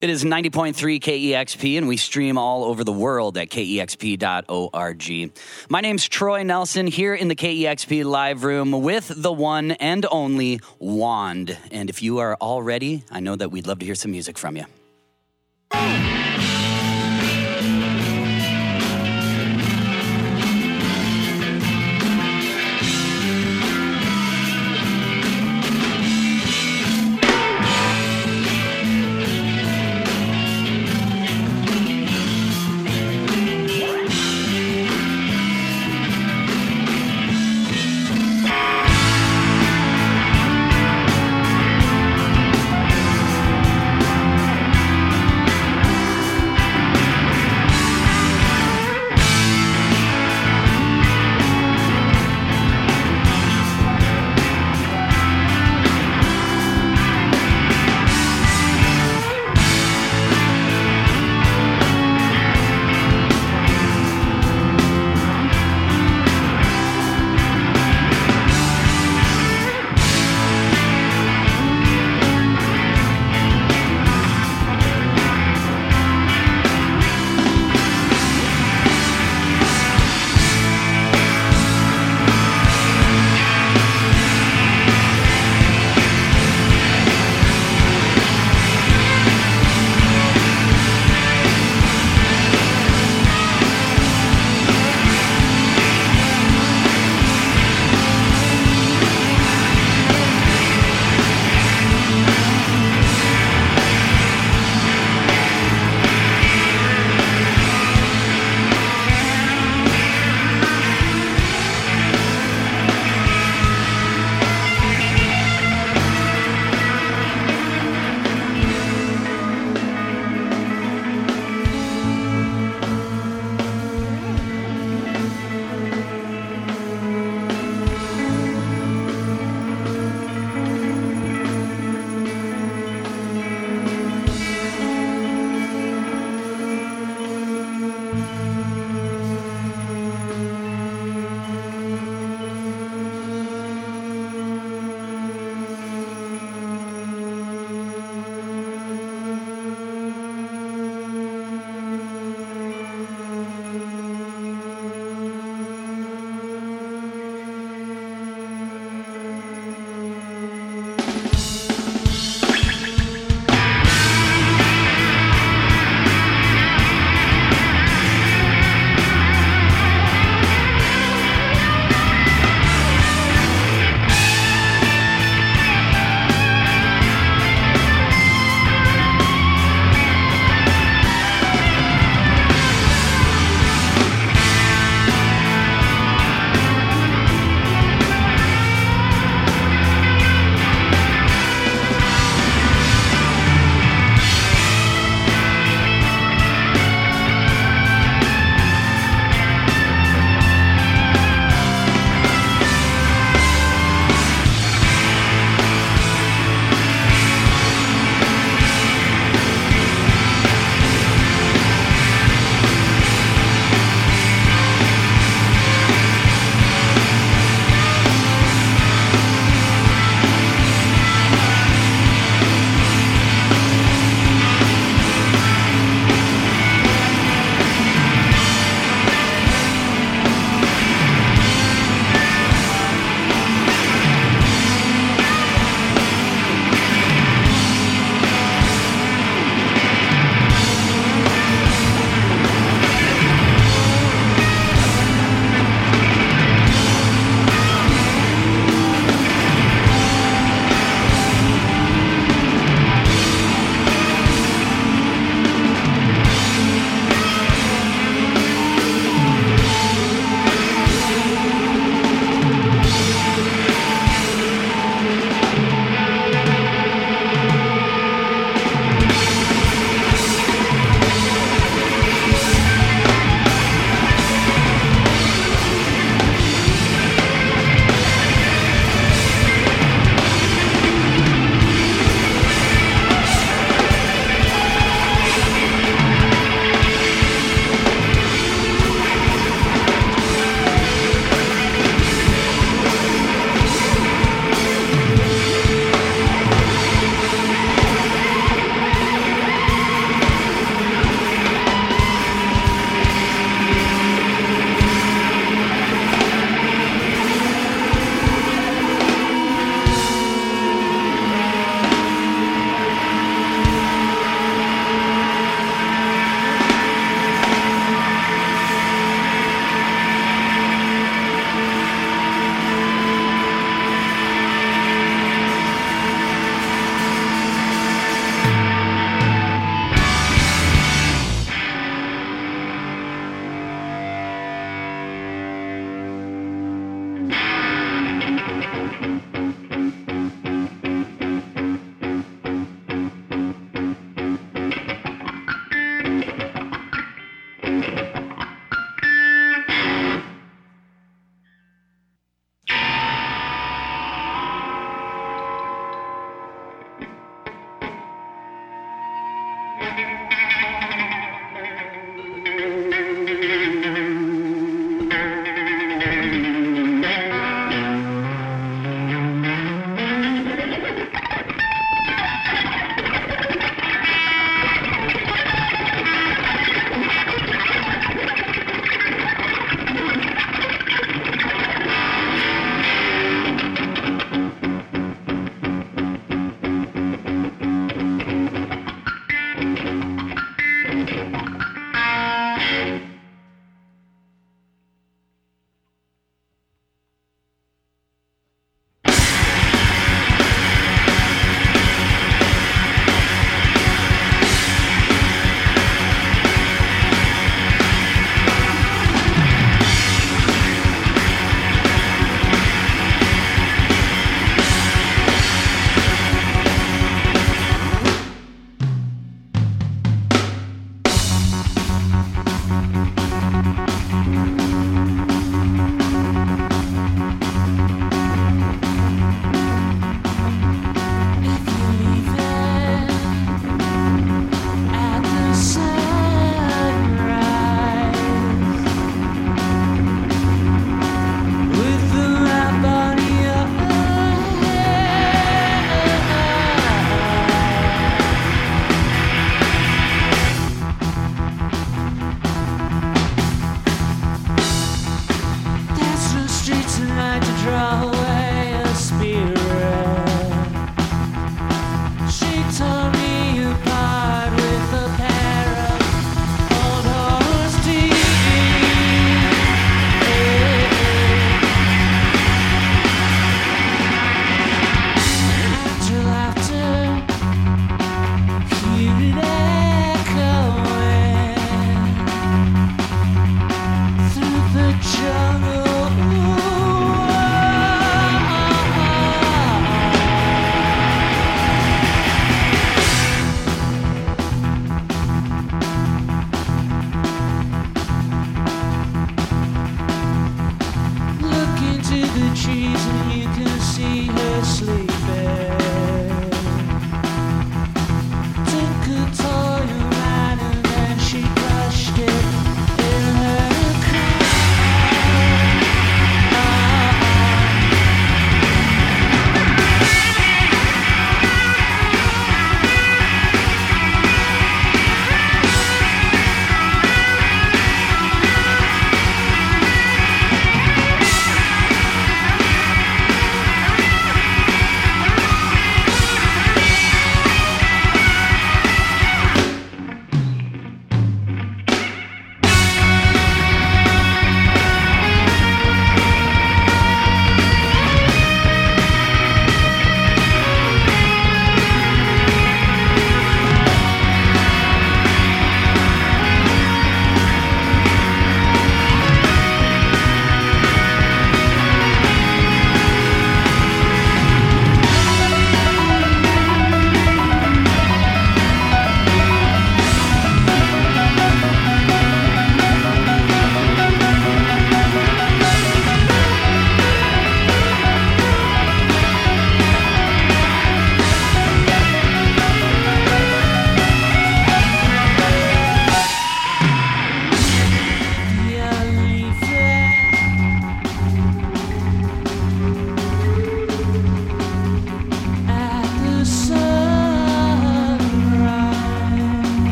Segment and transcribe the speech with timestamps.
[0.00, 5.32] It is 90.3 KEXP, and we stream all over the world at kexp.org.
[5.68, 10.60] My name's Troy Nelson here in the KEXP live room with the one and only
[10.78, 11.58] Wand.
[11.72, 14.38] And if you are all ready, I know that we'd love to hear some music
[14.38, 14.66] from you.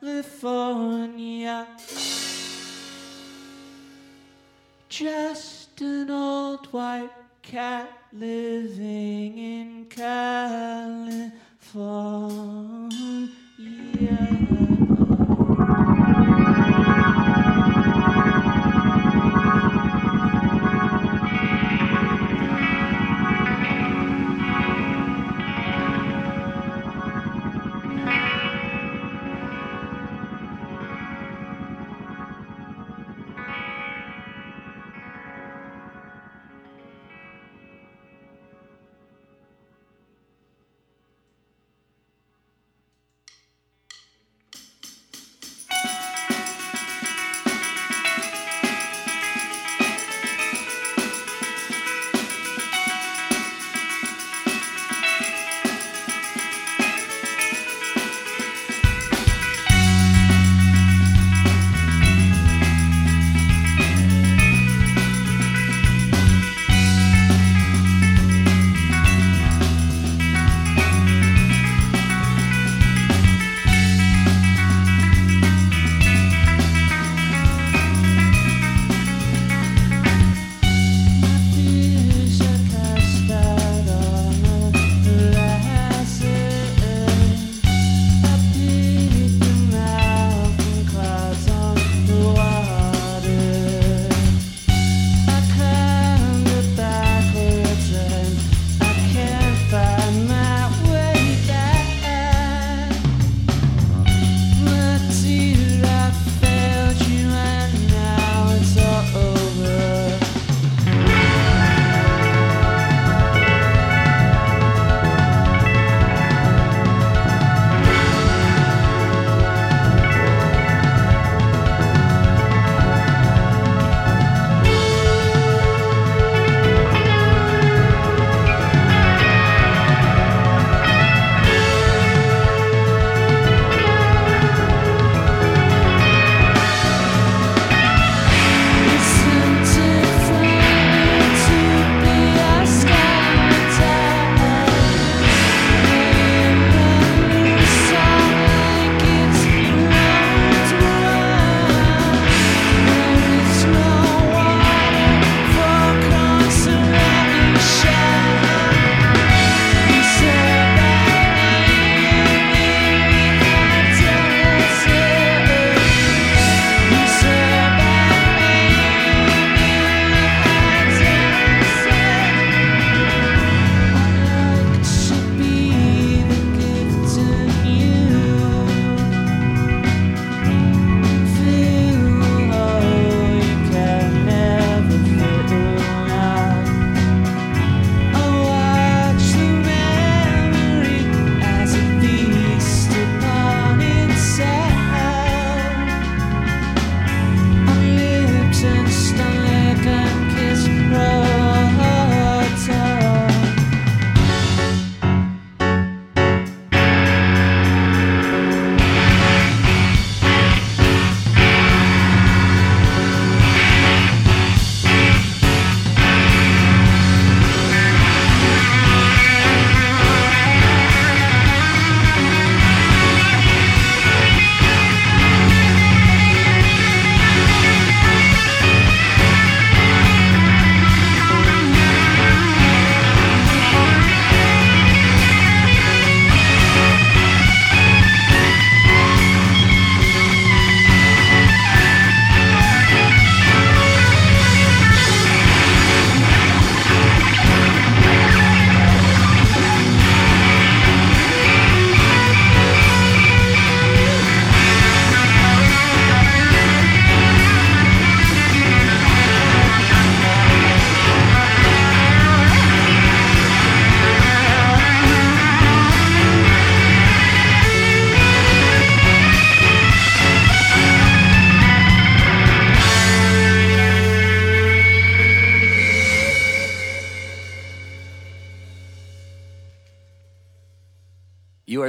[0.00, 1.66] California.
[4.88, 7.10] Just an old white
[7.42, 11.36] cat living in California.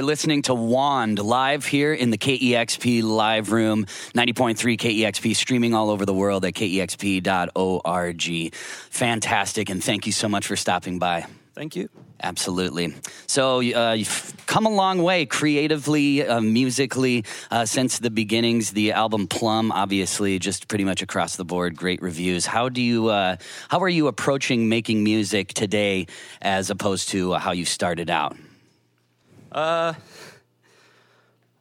[0.08, 6.06] Listening to Wand live here in the KEXP live room, 90.3 KEXP, streaming all over
[6.06, 8.54] the world at kexp.org.
[8.54, 11.26] Fantastic, and thank you so much for stopping by.
[11.54, 11.90] Thank you.
[12.22, 12.94] Absolutely.
[13.26, 18.70] So uh, you've come a long way creatively, uh, musically, uh, since the beginnings.
[18.70, 22.46] The album Plum, obviously, just pretty much across the board, great reviews.
[22.46, 23.36] How do you, uh,
[23.68, 26.06] how are you approaching making music today,
[26.40, 28.38] as opposed to how you started out?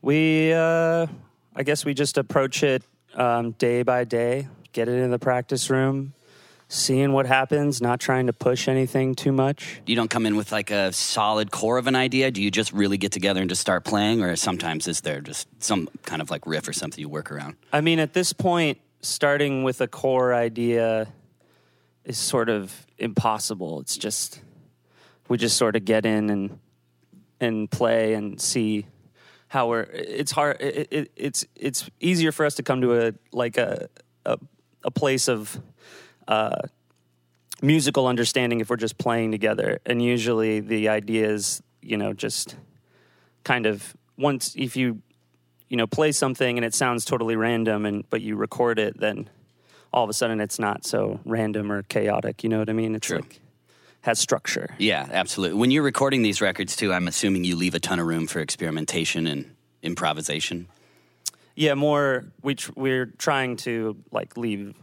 [0.02, 1.08] We, uh,
[1.56, 2.84] I guess we just approach it
[3.16, 6.14] um, day by day, get it in the practice room,
[6.70, 9.82] seeing what happens, not trying to push anything too much.
[9.86, 12.30] You don't come in with like a solid core of an idea.
[12.32, 15.48] Do you just really get together and just start playing, or sometimes is there just
[15.64, 17.56] some kind of like riff or something you work around?
[17.74, 21.08] I mean, at this point, starting with a core idea
[22.06, 23.82] is sort of impossible.
[23.82, 24.42] It's just
[25.28, 26.60] we just sort of get in and
[27.40, 28.86] and play and see
[29.48, 29.82] how we're.
[29.82, 30.62] It's hard.
[30.62, 33.90] It, it, it's it's easier for us to come to a like a
[34.26, 34.38] a,
[34.84, 35.60] a place of
[36.28, 36.62] uh,
[37.62, 39.80] musical understanding if we're just playing together.
[39.86, 42.56] And usually, the ideas, you know, just
[43.44, 45.02] kind of once if you
[45.70, 49.30] you know play something and it sounds totally random and but you record it then
[49.94, 52.96] all of a sudden it's not so random or chaotic you know what i mean
[52.96, 53.20] it's True.
[53.20, 53.40] like
[54.02, 55.58] has structure Yeah, absolutely.
[55.60, 58.40] When you're recording these records too, I'm assuming you leave a ton of room for
[58.40, 60.68] experimentation and improvisation.
[61.56, 64.76] yeah more we tr- we're trying to like leave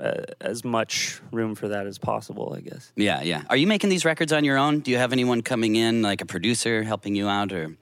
[0.00, 3.42] uh, as much room for that as possible i guess Yeah, yeah.
[3.48, 4.80] Are you making these records on your own?
[4.80, 7.76] Do you have anyone coming in, like a producer, helping you out, or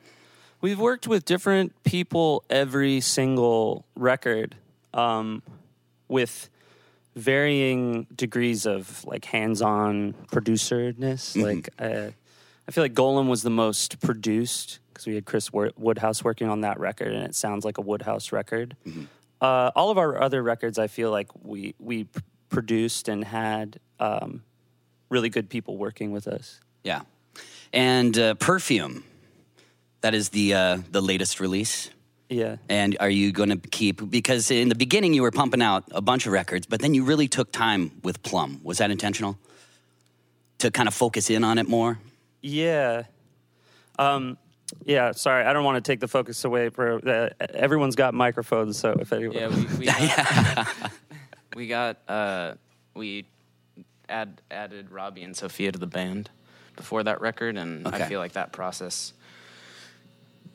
[0.61, 4.55] We've worked with different people every single record,
[4.95, 5.42] um,
[6.09, 6.49] with
[7.14, 11.37] varying degrees of like hands-on producerness.
[11.37, 12.09] Like, uh,
[12.68, 16.61] I feel like Golem was the most produced because we had Chris Woodhouse working on
[16.62, 18.77] that record, and it sounds like a Woodhouse record.
[19.40, 23.81] Uh, all of our other records, I feel like we we p- produced and had
[23.98, 24.42] um,
[25.09, 26.61] really good people working with us.
[26.85, 27.03] yeah?
[27.72, 29.05] And uh, perfume.
[30.03, 31.90] That is the uh, the latest release.
[32.33, 32.57] Yeah.
[32.68, 36.01] And are you going to keep because in the beginning you were pumping out a
[36.01, 38.61] bunch of records, but then you really took time with Plum.
[38.62, 39.38] Was that intentional?
[40.59, 41.99] To kind of focus in on it more?
[42.40, 43.03] Yeah.
[43.99, 44.38] Um,
[44.87, 46.71] yeah, sorry, I don't want to take the focus away.
[46.71, 50.68] For uh, everyone's got microphones, so if anyone, Yeah, we, we got,
[51.57, 52.55] we got uh,
[52.95, 53.27] we
[54.09, 56.31] add, added Robbie and Sophia to the band
[56.77, 58.05] before that record, and Okay.
[58.05, 59.12] I feel like that process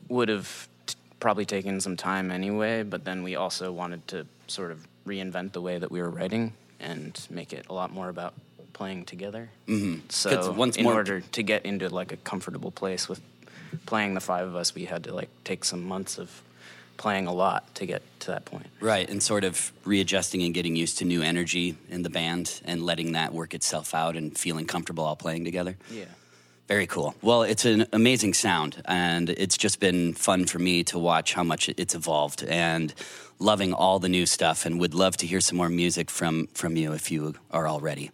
[0.08, 0.72] would have t-
[1.20, 2.84] probably taken some time anyway.
[2.84, 6.54] But then we also wanted to sort of reinvent the way that we were writing
[6.80, 8.34] and make it a lot more about
[8.74, 9.50] playing together.
[9.68, 10.02] Mm-hmm.
[10.10, 13.22] So once in more- order to get into like a comfortable place with
[13.86, 16.42] playing the five of us, we had to like take some months of
[16.98, 18.68] playing a lot to get to that point.
[18.80, 22.84] Right, and sort of readjusting and getting used to new energy in the band and
[22.84, 25.78] letting that work itself out and feeling comfortable all playing together.
[25.92, 26.06] Yeah.
[26.68, 27.16] Very cool.
[27.22, 31.44] Well, it's an amazing sound, and it's just been fun for me to watch how
[31.44, 32.94] much it's evolved and
[33.40, 34.66] loving all the new stuff.
[34.66, 37.80] And would love to hear some more music from from you if you are all
[37.80, 38.12] ready.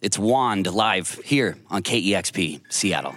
[0.00, 3.14] It's Wand live here on KEXP Seattle.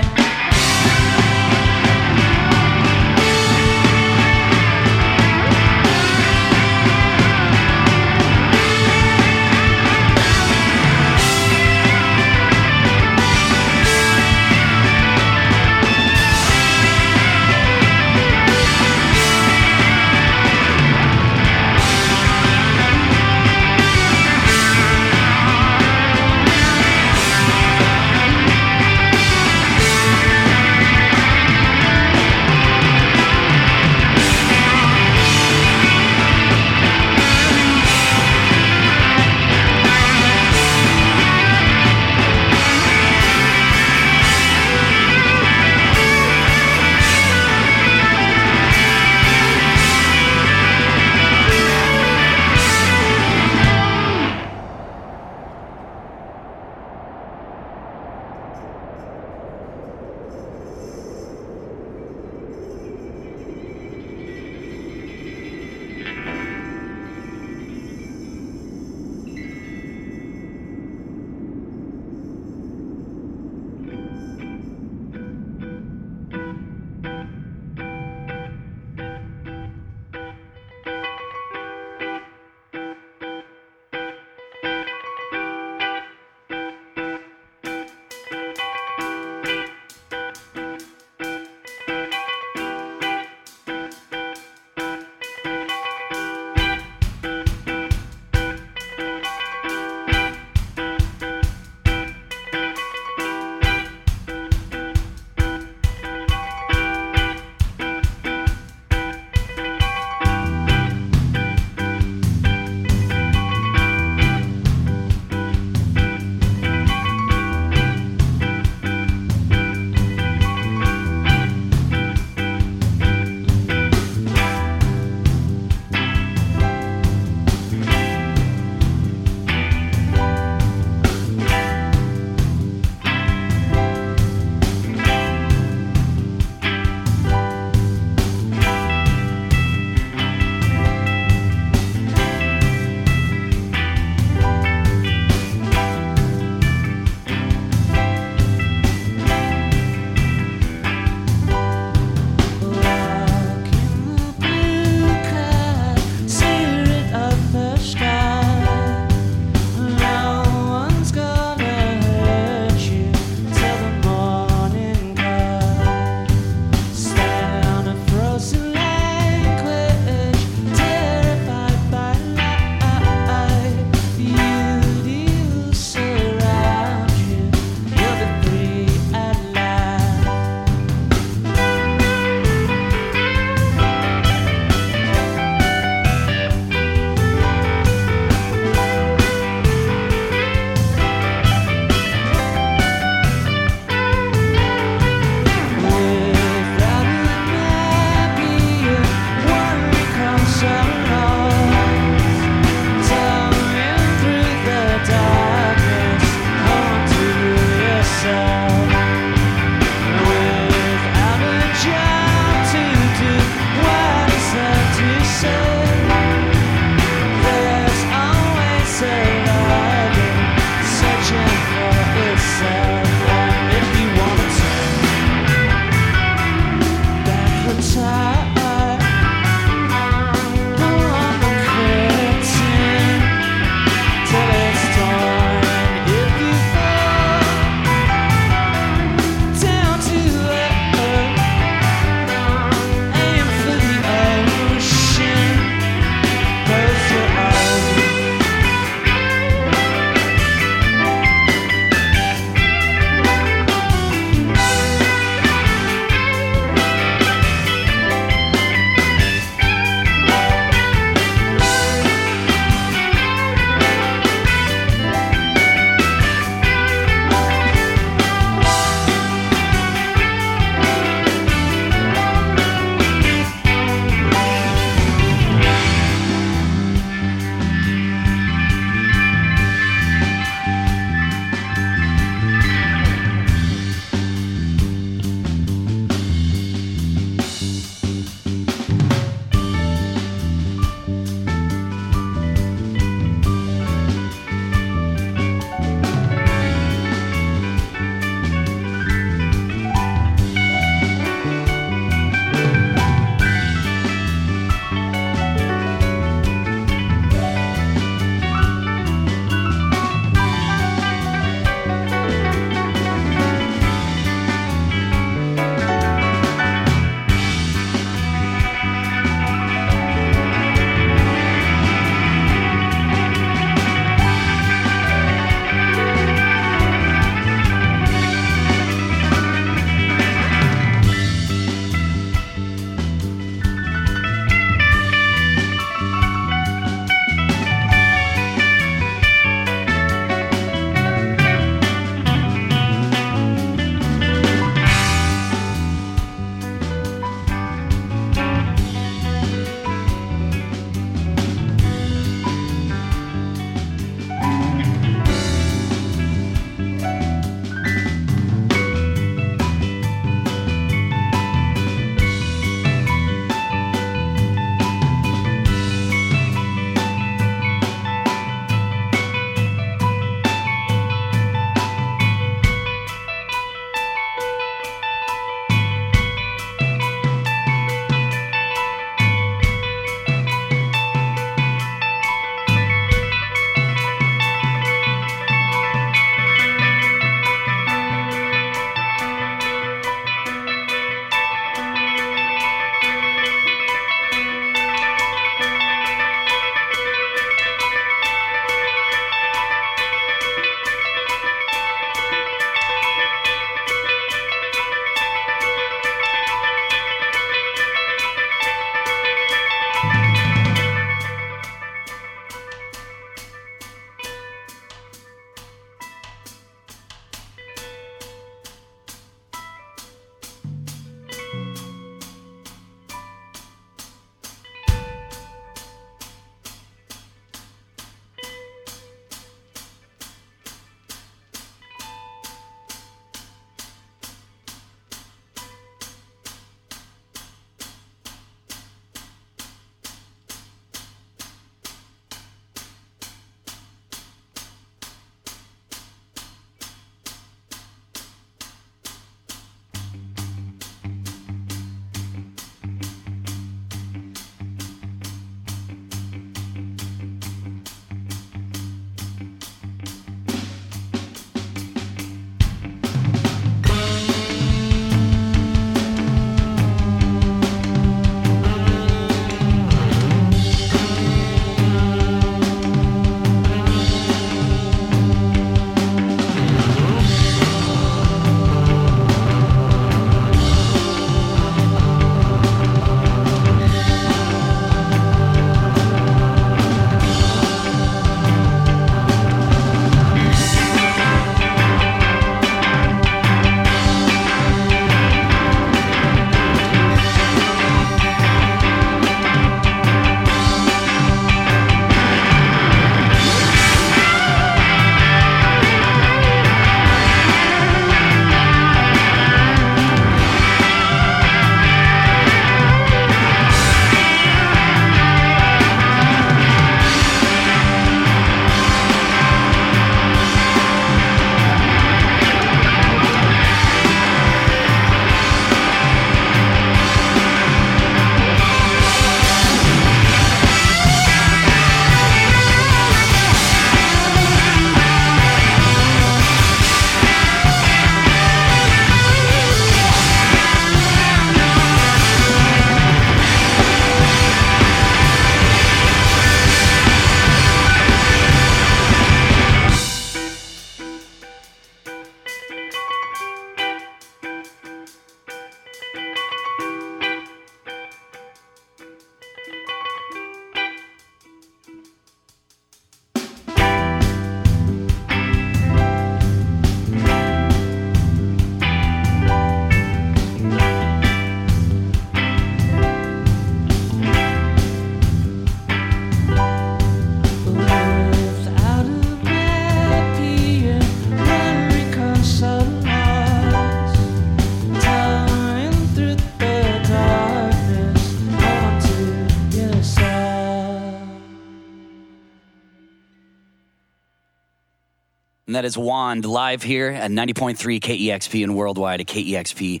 [595.70, 600.00] And that is Wand live here at 90.3 KEXP and worldwide at KEXP.org.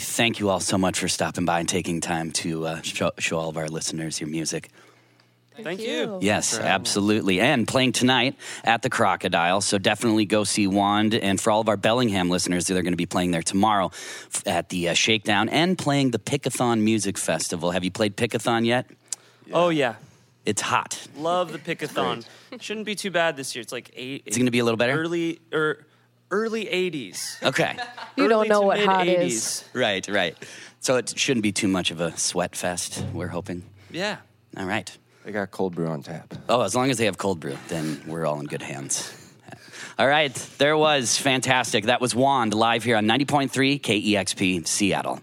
[0.00, 3.36] Thank you all so much for stopping by and taking time to uh, show, show
[3.36, 4.70] all of our listeners your music.
[5.62, 6.18] Thank you.
[6.22, 7.40] Yes, absolutely.
[7.40, 9.60] And playing tonight at the Crocodile.
[9.60, 11.14] So definitely go see Wand.
[11.14, 13.90] And for all of our Bellingham listeners, they're going to be playing there tomorrow
[14.46, 17.72] at the uh, Shakedown and playing the Pickathon Music Festival.
[17.72, 18.86] Have you played Pickathon yet?
[19.52, 19.96] Oh yeah,
[20.46, 21.06] It's hot.
[21.16, 22.24] love the pickathon.
[22.60, 23.62] Shouldn't be too bad this year.
[23.62, 24.22] It's like eight.
[24.26, 24.98] It's going to be a little better?
[24.98, 25.84] early or
[26.30, 27.42] early '80s.
[27.42, 27.76] Okay.
[28.16, 29.26] You don't know what hot mid-80s.
[29.26, 29.64] is.
[29.72, 30.36] right, right.
[30.80, 33.62] So it shouldn't be too much of a sweat fest, we're hoping.
[33.90, 34.16] Yeah.
[34.58, 34.94] All right.
[35.24, 36.34] They got cold brew on tap.
[36.48, 39.16] Oh, as long as they have cold brew, then we're all in good hands.
[39.98, 41.84] All right, there was fantastic.
[41.84, 45.20] That was Wand live here on 90.3 KEXP Seattle.